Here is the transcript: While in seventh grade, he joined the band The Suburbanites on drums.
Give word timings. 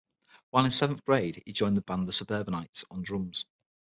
While 0.49 0.65
in 0.65 0.71
seventh 0.71 1.05
grade, 1.05 1.43
he 1.45 1.53
joined 1.53 1.77
the 1.77 1.81
band 1.81 2.07
The 2.07 2.11
Suburbanites 2.11 2.83
on 2.89 3.03
drums. 3.03 3.45